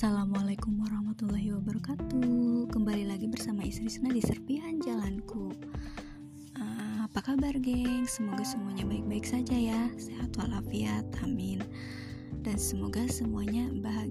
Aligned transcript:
Assalamualaikum 0.00 0.80
warahmatullahi 0.80 1.52
wabarakatuh. 1.60 2.72
Kembali 2.72 3.04
lagi 3.04 3.28
bersama 3.28 3.68
Istri 3.68 3.92
Sena 3.92 4.08
di 4.08 4.24
Serpihan 4.24 4.80
Jalanku. 4.80 5.52
Uh, 6.56 7.04
Apa 7.04 7.20
kabar 7.20 7.52
geng? 7.60 8.08
Semoga 8.08 8.40
semuanya 8.40 8.88
baik-baik 8.88 9.28
saja 9.28 9.52
ya. 9.52 9.92
Sehat 10.00 10.32
walafiat, 10.40 11.04
amin. 11.20 11.60
Dan 12.40 12.56
semoga 12.56 13.04
semuanya 13.12 13.68
bahagia 13.76 14.09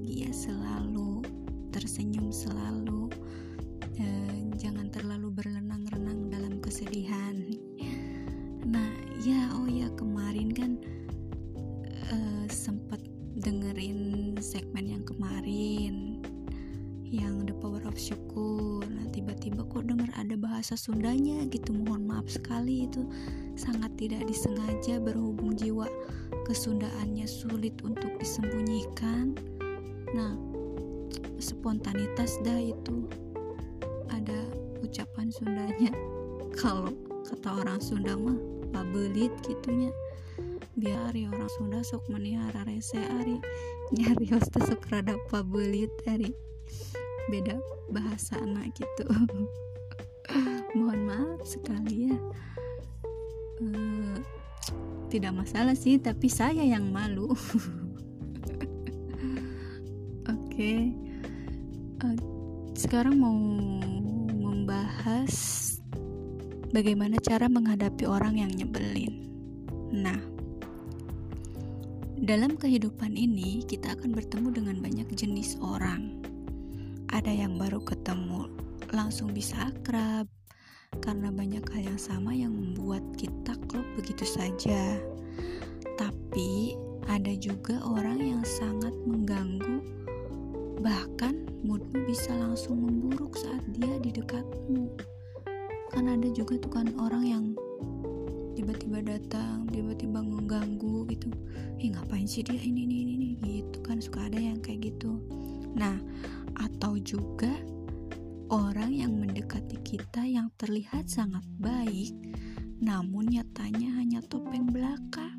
bahasa 20.59 20.75
Sundanya 20.75 21.47
gitu 21.55 21.71
mohon 21.71 22.04
maaf 22.04 22.27
sekali 22.27 22.83
itu 22.83 23.07
sangat 23.55 23.95
tidak 23.95 24.27
disengaja 24.27 25.00
berhubung 25.00 25.55
jiwa 25.55 25.87
kesundaannya 26.43 27.23
sulit 27.23 27.79
untuk 27.79 28.11
disembunyikan. 28.19 29.39
Nah 30.11 30.36
spontanitas 31.39 32.44
dah 32.44 32.59
itu 32.59 33.08
ada 34.11 34.36
ucapan 34.83 35.31
Sundanya. 35.31 35.95
Kalau 36.59 36.91
kata 37.23 37.64
orang 37.64 37.80
Sunda 37.80 38.19
mah 38.19 38.36
pabelit 38.75 39.31
gitunya. 39.47 39.95
Biar 40.75 41.16
ya 41.16 41.31
orang 41.31 41.47
Sunda 41.55 41.80
sok 41.88 42.11
menihara 42.11 42.67
rese 42.67 43.00
ari 43.00 43.39
nyari 43.95 44.28
hoste 44.28 44.59
sok 44.59 44.91
rada 44.91 45.16
pabelit 45.31 45.95
ari. 46.03 46.36
Beda 47.31 47.56
bahasa 47.95 48.36
anak 48.44 48.75
gitu 48.75 49.08
mohon 50.77 51.02
maaf 51.05 51.41
sekali 51.45 52.11
ya 52.11 52.17
uh, 53.66 54.17
tidak 55.09 55.33
masalah 55.33 55.73
sih 55.73 55.97
tapi 55.97 56.30
saya 56.30 56.61
yang 56.61 56.89
malu 56.94 57.31
oke 57.33 57.39
okay. 60.25 60.94
eh, 62.05 62.17
sekarang 62.77 63.17
mau 63.17 63.38
membahas 64.33 65.33
bagaimana 66.69 67.17
cara 67.22 67.50
menghadapi 67.50 68.05
orang 68.05 68.38
yang 68.41 68.52
nyebelin 68.53 69.25
nah 69.89 70.19
dalam 72.19 72.59
kehidupan 72.59 73.16
ini, 73.16 73.63
kita 73.63 73.95
akan 73.95 74.11
bertemu 74.11 74.52
dengan 74.52 74.77
banyak 74.83 75.07
jenis 75.16 75.55
orang. 75.63 76.19
Ada 77.07 77.31
yang 77.31 77.55
baru 77.55 77.80
ketemu, 77.80 78.59
langsung 78.94 79.34
bisa 79.34 79.70
akrab, 79.70 80.26
karena 81.02 81.30
banyak 81.30 81.62
hal 81.70 81.84
yang 81.94 82.02
sama 82.02 82.34
yang 82.34 82.54
membuat 82.54 83.06
kita 83.14 83.54
klop 83.70 83.86
begitu 83.94 84.26
saja. 84.26 84.98
Tapi 86.00 86.73
ada 87.09 87.34
juga 87.38 87.81
orang 87.86 88.22
yang 88.22 88.44
sangat 88.46 88.94
mengganggu, 89.06 89.81
bahkan 90.81 91.46
moodmu 91.62 92.06
bisa 92.08 92.31
langsung 92.34 92.81
memburuk 92.81 93.36
saat 93.38 93.62
dia 93.76 94.00
di 94.00 94.14
dekatmu. 94.14 94.90
Kan 95.90 96.06
ada 96.06 96.30
juga 96.31 96.58
tuh 96.62 96.72
kan 96.72 96.88
orang 97.02 97.24
yang 97.26 97.46
tiba-tiba 98.53 99.02
datang 99.02 99.66
tiba-tiba 99.72 100.22
mengganggu 100.22 101.08
gitu. 101.09 101.31
Ih 101.81 101.96
ngapain 101.96 102.28
sih 102.28 102.46
dia? 102.46 102.59
Ini 102.59 102.86
ini 102.86 102.96
ini 103.16 103.30
gitu 103.42 103.81
kan. 103.81 103.98
Suka 103.98 104.30
ada 104.30 104.38
yang 104.38 104.62
kayak 104.62 104.94
gitu. 104.94 105.18
Nah 105.74 105.98
atau 106.59 107.00
juga 107.02 107.50
orang 108.50 108.92
yang 108.94 109.14
mendekati 109.16 109.78
kita 109.86 110.26
yang 110.26 110.50
terlihat 110.58 111.10
sangat 111.10 111.46
baik 111.62 112.14
namun 112.82 113.30
nyatanya 113.30 113.96
hanya 114.00 114.20
topeng 114.26 114.68
belaka. 114.70 115.32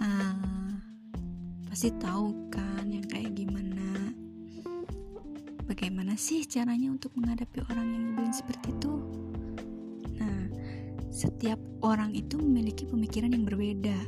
Ah 0.00 0.80
pasti 1.70 1.94
tahu 1.96 2.50
kan 2.50 2.90
yang 2.90 3.06
kayak 3.06 3.36
gimana. 3.36 4.12
Bagaimana 5.70 6.18
sih 6.18 6.42
caranya 6.50 6.90
untuk 6.90 7.14
menghadapi 7.14 7.62
orang 7.70 7.86
yang 7.94 8.02
nyebelin 8.10 8.34
seperti 8.34 8.74
itu? 8.74 8.94
Setiap 11.20 11.60
orang 11.84 12.16
itu 12.16 12.40
memiliki 12.40 12.88
pemikiran 12.88 13.36
yang 13.36 13.44
berbeda, 13.44 13.98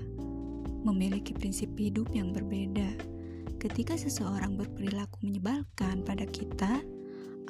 memiliki 0.81 1.37
prinsip 1.37 1.69
hidup 1.77 2.09
yang 2.17 2.33
berbeda. 2.33 2.89
Ketika 3.61 4.01
seseorang 4.01 4.57
berperilaku 4.57 5.21
menyebalkan 5.21 6.01
pada 6.09 6.25
kita 6.25 6.81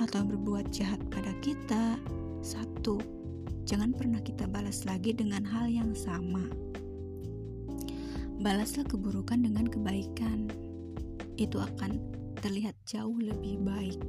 atau 0.01 0.25
berbuat 0.25 0.73
jahat 0.73 1.01
pada 1.13 1.33
kita, 1.45 1.99
satu, 2.41 3.01
jangan 3.69 3.93
pernah 3.93 4.21
kita 4.25 4.49
balas 4.49 4.85
lagi 4.89 5.13
dengan 5.13 5.45
hal 5.45 5.69
yang 5.69 5.93
sama. 5.93 6.47
Balaslah 8.43 8.89
keburukan 8.89 9.43
dengan 9.45 9.71
kebaikan. 9.71 10.51
Itu 11.39 11.63
akan 11.63 12.03
terlihat 12.43 12.75
jauh 12.89 13.15
lebih 13.15 13.63
baik. 13.63 14.03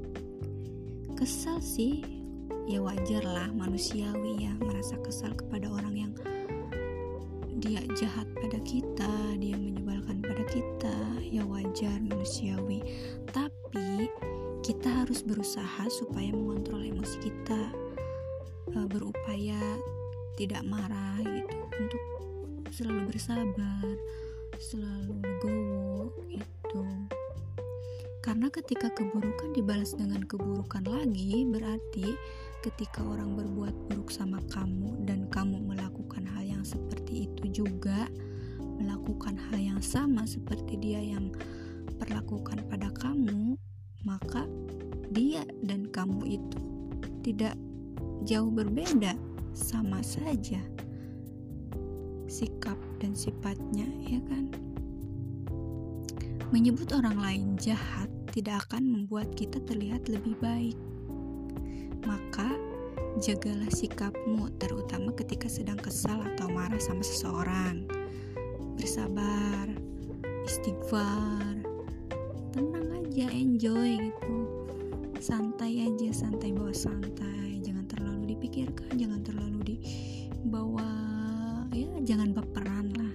Kesal 1.13 1.61
sih 1.61 2.01
ya 2.65 2.79
wajar 2.79 3.21
lah 3.27 3.51
manusiawi 3.51 4.47
ya 4.47 4.53
merasa 4.57 4.95
kesal 5.03 5.35
kepada 5.35 5.67
orang 5.67 5.95
yang 5.99 6.13
dia 7.63 7.79
jahat 7.95 8.27
pada 8.35 8.59
kita, 8.67 9.07
dia 9.39 9.55
menyebalkan 9.55 10.19
pada 10.19 10.43
kita, 10.51 10.95
ya 11.23 11.47
wajar 11.47 11.95
berusaha 15.23 15.87
supaya 15.89 16.31
mengontrol 16.31 16.83
emosi 16.83 17.17
kita, 17.23 17.61
e, 18.71 18.77
berupaya 18.87 19.59
tidak 20.35 20.63
marah 20.67 21.19
gitu, 21.23 21.57
untuk 21.79 22.03
selalu 22.73 23.13
bersabar, 23.13 23.85
selalu 24.57 25.13
legowo 25.21 26.11
gitu. 26.29 26.83
Karena 28.23 28.47
ketika 28.47 28.87
keburukan 28.95 29.51
dibalas 29.51 29.93
dengan 29.99 30.23
keburukan 30.23 30.87
lagi, 30.87 31.43
berarti 31.43 32.15
ketika 32.63 33.03
orang 33.03 33.35
berbuat 33.35 33.75
buruk 33.91 34.07
sama 34.07 34.39
kamu 34.47 35.03
dan 35.03 35.27
kamu 35.27 35.59
melakukan 35.59 36.23
hal 36.23 36.47
yang 36.47 36.63
seperti 36.63 37.27
itu 37.27 37.63
juga 37.63 38.07
melakukan 38.79 39.35
hal 39.35 39.59
yang 39.59 39.81
sama 39.83 40.23
seperti 40.23 40.79
dia 40.79 41.03
yang 41.03 41.35
perlakukan 41.99 42.63
pada 42.71 42.87
kamu 42.95 43.59
maka 44.03 44.47
dia 45.11 45.43
dan 45.63 45.87
kamu 45.91 46.39
itu 46.39 46.59
tidak 47.23 47.55
jauh 48.27 48.51
berbeda 48.51 49.15
sama 49.55 49.99
saja 50.03 50.59
sikap 52.27 52.79
dan 52.99 53.15
sifatnya 53.15 53.87
ya 54.03 54.19
kan 54.27 54.51
menyebut 56.51 56.93
orang 56.93 57.17
lain 57.19 57.55
jahat 57.59 58.07
tidak 58.31 58.67
akan 58.69 58.85
membuat 58.85 59.31
kita 59.33 59.57
terlihat 59.65 60.07
lebih 60.07 60.37
baik 60.39 60.77
maka 62.03 62.51
jagalah 63.21 63.69
sikapmu 63.69 64.49
terutama 64.57 65.13
ketika 65.13 65.45
sedang 65.45 65.77
kesal 65.77 66.17
atau 66.33 66.49
marah 66.49 66.81
sama 66.81 67.05
seseorang. 67.05 67.85
Bersabar, 68.73 69.69
istighfar, 70.49 71.61
tenang 72.51 72.92
aja, 73.13 73.29
enjoy 73.29 74.09
gitu. 74.09 74.37
Santai 75.21 75.85
aja, 75.85 76.09
santai 76.09 76.49
bawa 76.49 76.73
santai, 76.73 77.61
jangan 77.61 77.85
terlalu 77.85 78.33
dipikirkan, 78.33 78.89
jangan 78.97 79.21
terlalu 79.21 79.77
dibawa 79.77 80.89
ya 81.69 81.93
jangan 82.01 82.33
baperan 82.33 82.89
lah. 82.97 83.13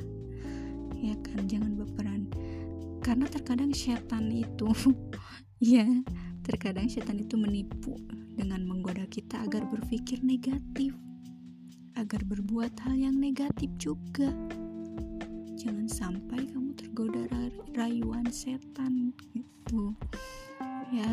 Ya 1.02 1.19
kan, 1.19 1.50
jangan 1.50 1.75
baperan. 1.75 2.31
Karena 3.02 3.26
terkadang 3.26 3.75
setan 3.75 4.31
itu 4.31 4.70
ya, 5.75 5.82
terkadang 6.46 6.87
setan 6.87 7.19
itu 7.19 7.34
menipu 7.34 7.99
dengan 8.38 8.62
menggoda 8.70 9.02
kita 9.11 9.43
agar 9.50 9.67
berpikir 9.67 10.22
negatif, 10.22 10.94
agar 11.99 12.22
berbuat 12.22 12.70
hal 12.87 12.94
yang 12.94 13.19
negatif 13.19 13.67
juga. 13.82 14.31
Jangan 15.58 15.90
sampai 15.90 16.46
kamu 16.55 16.70
tergoda 16.78 17.26
rayuan 17.75 18.31
setan 18.31 19.10
gitu. 19.34 19.90
Ya. 20.94 21.10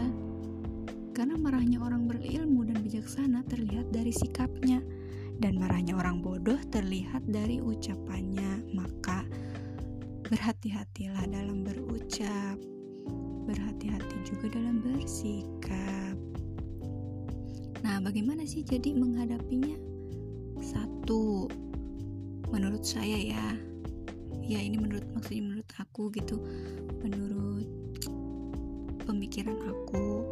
Karena 1.17 1.33
marahnya 1.33 1.81
orang 1.81 2.05
berilmu 2.05 2.61
dan 2.69 2.85
bijaksana 2.85 3.41
terlihat 3.49 3.89
dari 3.89 4.13
sikapnya 4.13 4.85
dan 5.41 5.57
marahnya 5.57 5.97
orang 5.97 6.21
bodoh 6.21 6.61
terlihat 6.69 7.25
dari 7.25 7.57
ucapannya. 7.57 8.69
Maka 8.77 9.25
berhati-hatilah 10.29 11.25
dalam 11.25 11.65
berucap, 11.65 12.61
berhati-hati 13.49 14.29
juga 14.29 14.61
dalam 14.61 14.77
bersikap. 14.77 16.13
Nah, 17.81 17.97
bagaimana 17.97 18.45
sih 18.45 18.61
jadi 18.61 18.93
menghadapinya? 18.93 19.73
Satu, 20.61 21.49
menurut 22.53 22.85
saya 22.85 23.17
ya, 23.17 23.47
ya 24.43 24.59
ini 24.59 24.75
menurut 24.75 25.05
maksudnya 25.15 25.43
menurut 25.45 25.69
aku 25.79 26.11
gitu, 26.11 26.41
menurut 26.99 27.69
pemikiran 29.05 29.55
aku 29.69 30.25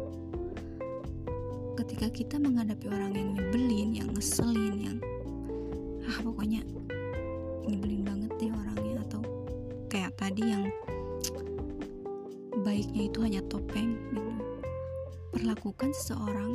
ketika 1.78 2.06
kita 2.10 2.36
menghadapi 2.38 2.86
orang 2.90 3.12
yang 3.14 3.28
nyebelin 3.34 3.90
yang 3.94 4.08
ngeselin 4.14 4.74
yang 4.78 4.98
ah 6.06 6.18
pokoknya 6.22 6.62
nyebelin 7.64 8.02
banget 8.04 8.30
deh 8.38 8.50
orangnya 8.52 9.00
atau 9.08 9.22
kayak 9.88 10.12
tadi 10.18 10.42
yang 10.52 10.64
baiknya 12.62 13.02
itu 13.10 13.18
hanya 13.22 13.40
topeng 13.46 13.98
gitu. 14.10 14.32
Perlakukan 15.34 15.90
seseorang 15.90 16.54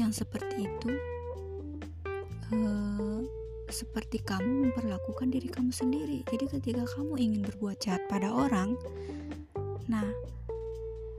yang 0.00 0.10
seperti 0.10 0.66
itu 0.66 0.90
uh, 2.50 3.20
seperti 3.74 4.22
kamu 4.22 4.70
memperlakukan 4.70 5.34
diri 5.34 5.50
kamu 5.50 5.74
sendiri. 5.74 6.22
Jadi 6.30 6.46
ketika 6.46 6.86
kamu 6.94 7.18
ingin 7.18 7.42
berbuat 7.42 7.82
jahat 7.82 8.06
pada 8.06 8.30
orang, 8.30 8.78
nah 9.90 10.06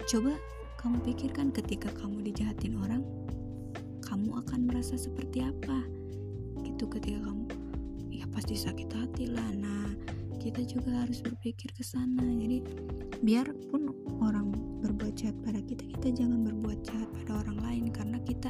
coba 0.07 0.39
kamu 0.79 1.03
pikirkan 1.03 1.51
ketika 1.51 1.91
kamu 1.99 2.31
dijahatin 2.31 2.79
orang, 2.79 3.03
kamu 4.07 4.39
akan 4.39 4.71
merasa 4.71 4.95
seperti 4.95 5.43
apa? 5.43 5.83
Gitu 6.63 6.87
ketika 6.87 7.27
kamu 7.27 7.43
ya 8.07 8.23
pasti 8.31 8.55
sakit 8.55 8.87
hati 8.87 9.27
lah. 9.27 9.51
Nah, 9.59 9.91
kita 10.39 10.63
juga 10.63 11.03
harus 11.03 11.19
berpikir 11.19 11.75
ke 11.75 11.83
sana. 11.83 12.23
Jadi 12.23 12.63
biarpun 13.19 13.91
orang 14.23 14.55
berbuat 14.79 15.19
jahat 15.19 15.35
pada 15.43 15.59
kita, 15.59 15.83
kita 15.99 16.23
jangan 16.23 16.47
berbuat 16.47 16.79
jahat 16.87 17.09
pada 17.19 17.43
orang 17.43 17.59
lain 17.59 17.85
karena 17.91 18.21
kita 18.23 18.47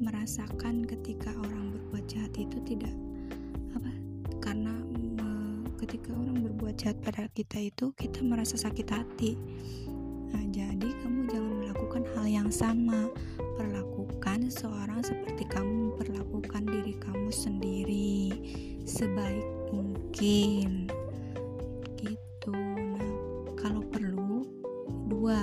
merasakan 0.00 0.88
ketika 0.88 1.36
orang 1.36 1.76
berbuat 1.76 2.04
jahat 2.08 2.32
itu 2.40 2.56
tidak 2.64 2.92
ketika 5.86 6.18
orang 6.18 6.42
berbuat 6.42 6.82
jahat 6.82 6.98
pada 6.98 7.30
kita 7.30 7.62
itu 7.62 7.94
kita 7.94 8.18
merasa 8.26 8.58
sakit 8.58 8.90
hati. 8.90 9.38
Nah 10.34 10.42
jadi 10.50 10.82
kamu 10.82 11.30
jangan 11.30 11.62
melakukan 11.62 12.02
hal 12.10 12.26
yang 12.26 12.50
sama. 12.50 13.06
Perlakukan 13.54 14.50
seorang 14.50 15.06
seperti 15.06 15.46
kamu 15.46 15.94
memperlakukan 15.94 16.66
diri 16.66 16.98
kamu 16.98 17.30
sendiri 17.30 18.34
sebaik 18.82 19.46
mungkin. 19.70 20.90
Gitu. 22.02 22.50
Nah 22.50 23.10
kalau 23.54 23.86
perlu 23.86 24.42
dua 25.06 25.38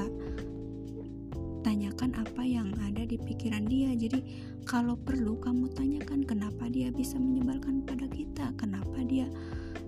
tanyakan 1.64 2.20
apa 2.20 2.44
yang 2.44 2.68
ada 2.84 3.08
di 3.08 3.16
pikiran 3.16 3.64
dia. 3.64 3.96
Jadi 3.96 4.20
kalau 4.68 5.00
perlu 5.00 5.40
kamu 5.40 5.72
tanyakan 5.72 6.28
kenapa 6.28 6.68
dia 6.68 6.92
bisa 6.92 7.16
menyebalkan 7.16 7.88
pada 7.88 8.12
kita 8.12 8.52
kenapa 8.60 9.00
dia 9.08 9.32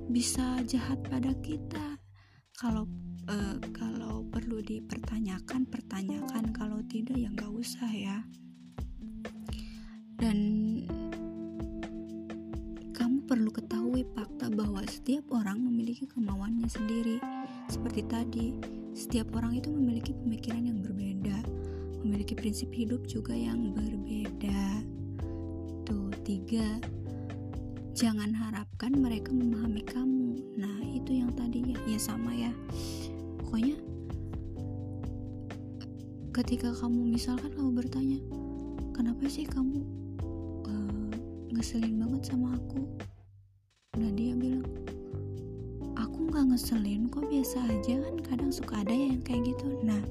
bisa 0.10 0.62
jahat 0.66 1.02
pada 1.10 1.34
kita. 1.42 1.98
Kalau 2.56 2.88
uh, 3.30 3.58
kalau 3.74 4.26
perlu 4.30 4.62
dipertanyakan 4.62 5.66
pertanyakan. 5.70 6.54
Kalau 6.54 6.80
tidak 6.86 7.18
ya 7.18 7.30
nggak 7.32 7.52
usah 7.52 7.90
ya. 7.90 8.18
Dan 10.16 10.38
kamu 12.96 13.28
perlu 13.28 13.52
ketahui 13.52 14.08
fakta 14.16 14.48
bahwa 14.54 14.80
setiap 14.88 15.28
orang 15.34 15.60
memiliki 15.60 16.08
kemauannya 16.08 16.70
sendiri. 16.70 17.18
Seperti 17.68 18.02
tadi 18.08 18.48
setiap 18.96 19.36
orang 19.36 19.60
itu 19.60 19.68
memiliki 19.74 20.16
pemikiran 20.16 20.64
yang 20.64 20.80
berbeda. 20.80 21.38
Memiliki 22.06 22.38
prinsip 22.38 22.72
hidup 22.72 23.04
juga 23.10 23.34
yang 23.34 23.74
berbeda. 23.76 24.86
Tuh, 25.84 26.14
tiga, 26.24 26.80
jangan 27.96 28.36
harapkan 28.36 28.92
mereka 28.92 29.32
memahami 29.32 29.80
kamu. 29.88 30.36
Nah, 30.60 30.84
itu 30.84 31.16
yang 31.16 31.32
tadi 31.32 31.64
ya, 31.72 31.80
ya 31.88 32.00
sama 32.00 32.36
ya. 32.36 32.52
Pokoknya 33.40 33.80
ketika 36.36 36.76
kamu 36.76 37.16
misalkan 37.16 37.56
kamu 37.56 37.72
bertanya, 37.80 38.20
kenapa 38.92 39.32
sih 39.32 39.48
kamu 39.48 39.80
uh, 40.68 41.16
ngeselin 41.56 41.96
banget 41.96 42.36
sama 42.36 42.60
aku? 42.60 42.84
Nah, 43.96 44.12
dia 44.12 44.36
bilang, 44.36 44.68
aku 45.96 46.28
nggak 46.28 46.52
ngeselin 46.52 47.08
kok 47.08 47.32
biasa 47.32 47.64
aja 47.64 47.96
kan 48.04 48.16
kadang 48.28 48.52
suka 48.52 48.84
ada 48.84 48.92
yang 48.92 49.24
kayak 49.24 49.56
gitu 49.56 49.72
nah 49.88 50.04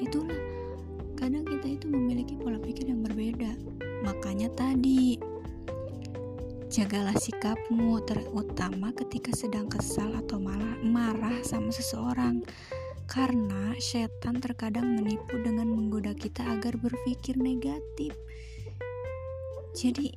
itulah 0.00 0.40
kadang 1.20 1.44
kita 1.44 1.76
itu 1.76 1.86
memiliki 1.92 2.32
pola 2.40 2.56
pikir 2.56 2.88
yang 2.88 3.04
berbeda. 3.04 3.52
Makanya 4.00 4.48
tadi, 4.56 5.20
jagalah 6.70 7.18
sikapmu 7.18 7.98
terutama 8.06 8.94
ketika 8.94 9.34
sedang 9.34 9.66
kesal 9.66 10.14
atau 10.14 10.38
malah 10.38 10.78
marah 10.86 11.42
sama 11.42 11.74
seseorang. 11.74 12.46
Karena 13.10 13.74
setan 13.82 14.38
terkadang 14.38 14.94
menipu 14.94 15.34
dengan 15.42 15.66
menggoda 15.66 16.14
kita 16.14 16.46
agar 16.46 16.78
berpikir 16.78 17.34
negatif. 17.34 18.14
Jadi 19.74 20.14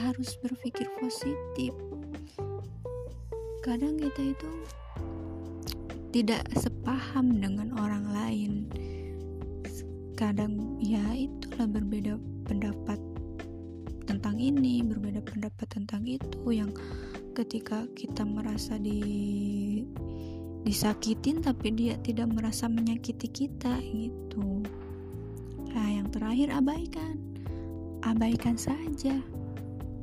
harus 0.00 0.32
berpikir 0.40 0.88
positif. 0.96 1.76
Kadang 3.60 4.00
kita 4.00 4.32
itu 4.32 4.50
tidak 6.08 6.40
sepaham 6.56 7.36
dengan 7.36 7.76
orang 7.76 8.08
lain 8.16 8.52
kadang 10.16 10.78
ya 10.78 11.02
itulah 11.18 11.66
berbeda 11.66 12.14
pendapat 12.46 13.11
tentang 14.12 14.36
ini 14.36 14.84
berbeda 14.84 15.24
pendapat 15.24 15.72
tentang 15.72 16.04
itu 16.04 16.44
yang 16.52 16.68
ketika 17.32 17.88
kita 17.96 18.28
merasa 18.28 18.76
di 18.76 19.00
disakitin 20.68 21.40
tapi 21.40 21.72
dia 21.72 21.96
tidak 22.04 22.28
merasa 22.28 22.68
menyakiti 22.68 23.32
kita 23.32 23.80
gitu. 23.80 24.60
Nah 25.72 25.88
yang 25.88 26.12
terakhir 26.12 26.52
abaikan. 26.52 27.16
Abaikan 28.04 28.60
saja. 28.60 29.16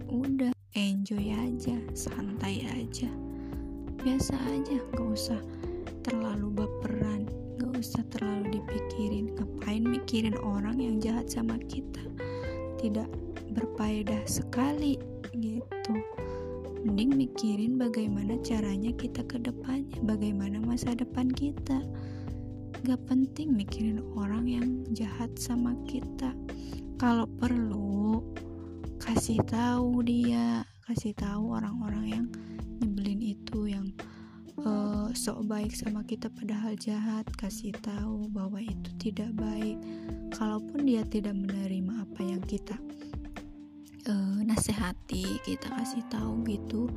Udah 0.10 0.50
enjoy 0.74 1.30
aja 1.30 1.78
santai 1.94 2.66
aja. 2.66 3.14
Biasa 4.02 4.34
aja 4.58 4.82
gak 4.98 5.10
usah 5.14 5.42
terlalu 6.02 6.66
baperan 6.66 7.30
gak 7.60 7.76
usah 7.76 8.02
terlalu 8.10 8.58
dipikirin. 8.58 9.36
Ngapain 9.36 9.84
mikirin 9.84 10.40
orang 10.40 10.80
yang 10.80 10.98
jahat 11.04 11.28
sama 11.28 11.60
kita? 11.68 12.02
Tidak 12.80 13.19
berfaedah 13.52 14.24
sekali 14.30 14.98
gitu. 15.36 15.94
Mending 16.80 17.28
mikirin 17.28 17.76
bagaimana 17.76 18.40
caranya 18.40 18.96
kita 18.96 19.20
ke 19.28 19.36
depannya 19.36 20.00
bagaimana 20.08 20.64
masa 20.64 20.96
depan 20.96 21.28
kita. 21.28 21.84
Gak 22.88 23.02
penting 23.12 23.52
mikirin 23.52 24.00
orang 24.16 24.48
yang 24.48 24.68
jahat 24.96 25.36
sama 25.36 25.76
kita. 25.84 26.32
Kalau 26.96 27.28
perlu 27.28 28.24
kasih 29.00 29.44
tahu 29.44 30.04
dia 30.04 30.64
kasih 30.88 31.12
tahu 31.16 31.56
orang-orang 31.56 32.06
yang 32.08 32.26
nyebelin 32.80 33.22
itu 33.22 33.68
yang 33.68 33.92
uh, 34.64 35.12
sok 35.12 35.44
baik 35.52 35.76
sama 35.76 36.08
kita 36.08 36.32
padahal 36.32 36.80
jahat. 36.80 37.28
Kasih 37.36 37.76
tahu 37.84 38.32
bahwa 38.32 38.64
itu 38.64 38.88
tidak 38.96 39.36
baik. 39.36 39.76
Kalaupun 40.32 40.88
dia 40.88 41.04
tidak 41.04 41.36
menerima 41.36 42.08
apa 42.08 42.22
yang 42.24 42.40
kita 42.48 42.80
uh, 44.10 44.40
nasihati 44.44 45.38
kita 45.46 45.70
kasih 45.70 46.04
tahu 46.10 46.42
gitu 46.50 46.90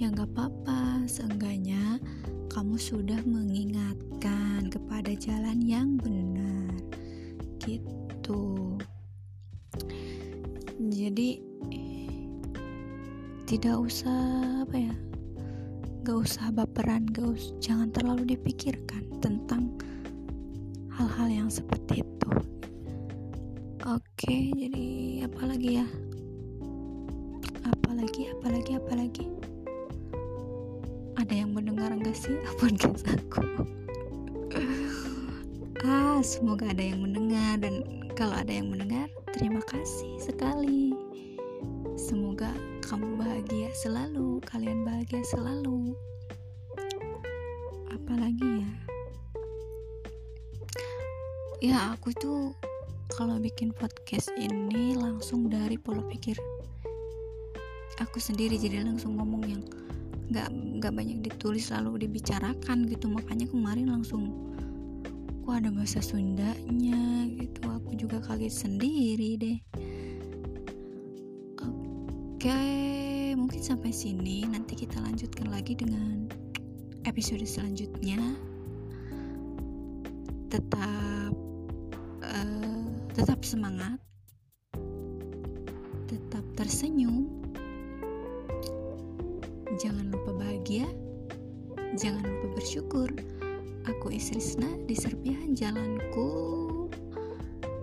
ya 0.00 0.08
nggak 0.08 0.32
apa-apa 0.32 1.04
seenggaknya 1.04 2.00
kamu 2.50 2.74
sudah 2.82 3.22
mengingatkan 3.22 4.66
kepada 4.66 5.14
jalan 5.14 5.62
yang 5.62 5.94
benar. 6.02 6.74
Gitu. 7.62 8.74
Jadi 10.80 11.38
tidak 13.46 13.76
usah 13.86 14.62
apa 14.66 14.76
ya 14.78 14.94
gak 16.02 16.18
usah 16.26 16.50
baperan 16.50 17.06
gak 17.10 17.34
usah, 17.34 17.54
jangan 17.62 17.88
terlalu 17.94 18.34
dipikirkan 18.34 19.06
tentang 19.22 19.74
hal-hal 20.90 21.28
yang 21.30 21.50
seperti 21.52 22.02
itu. 22.02 22.30
Oke 23.86 24.50
jadi 24.54 24.86
apa 25.28 25.42
lagi 25.50 25.82
ya 25.82 25.86
apalagi 28.00 28.32
apalagi 28.32 28.72
apalagi. 28.80 29.24
Ada 31.20 31.44
yang 31.44 31.52
mendengar 31.52 31.92
enggak 31.92 32.16
sih? 32.16 32.32
Podcast 32.56 33.04
aku. 33.04 33.44
Ah 35.84 36.24
semoga 36.24 36.72
ada 36.72 36.80
yang 36.80 37.04
mendengar. 37.04 37.60
Dan 37.60 38.08
kalau 38.16 38.40
ada 38.40 38.48
yang 38.48 38.72
mendengar 38.72 39.04
terima 39.36 39.60
kasih 39.68 40.16
sekali. 40.16 40.96
Semoga 42.00 42.48
kamu 42.88 43.20
bahagia 43.20 43.68
selalu, 43.76 44.40
kalian 44.48 44.80
bahagia 44.80 45.20
selalu. 45.28 45.92
Apalagi 47.92 48.64
ya? 48.64 48.72
Ya, 51.60 51.78
aku 51.92 52.16
tuh 52.16 52.56
kalau 53.12 53.36
bikin 53.36 53.76
podcast 53.76 54.32
ini 54.40 54.96
langsung 54.96 55.52
dari 55.52 55.76
pola 55.76 56.00
pikir 56.08 56.40
aku 58.00 58.16
sendiri 58.18 58.56
jadi 58.56 58.82
langsung 58.82 59.20
ngomong 59.20 59.44
yang 59.44 59.62
nggak 60.30 60.48
nggak 60.80 60.92
banyak 60.94 61.18
ditulis 61.20 61.68
lalu 61.68 62.08
dibicarakan 62.08 62.88
gitu. 62.88 63.06
Makanya 63.06 63.46
kemarin 63.52 63.92
langsung 63.92 64.32
kok 65.44 65.54
ada 65.54 65.68
bahasa 65.70 66.00
Sundanya? 66.00 67.28
gitu. 67.36 67.60
Aku 67.68 67.94
juga 67.94 68.18
kaget 68.24 68.54
sendiri 68.54 69.30
deh. 69.36 69.58
Oke 71.60 72.60
mungkin 73.36 73.60
sampai 73.60 73.92
sini. 73.92 74.48
Nanti 74.48 74.74
kita 74.78 75.02
lanjutkan 75.02 75.52
lagi 75.52 75.76
dengan 75.76 76.30
episode 77.04 77.44
selanjutnya. 77.44 78.18
Tetap 80.50 81.34
uh, 82.24 82.86
tetap 83.14 83.42
semangat 83.46 83.98
jangan 89.80 90.12
lupa 90.12 90.36
bahagia. 90.36 90.84
Jangan 91.96 92.22
lupa 92.22 92.60
bersyukur. 92.60 93.08
Aku 93.88 94.12
Isrisna 94.12 94.68
di 94.84 94.92
serpihan 94.92 95.56
jalanku. 95.56 96.28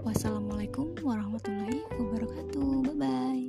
Wassalamualaikum 0.06 0.94
warahmatullahi 1.02 1.84
wabarakatuh. 1.98 2.94
Bye 2.94 2.96
bye 2.96 3.47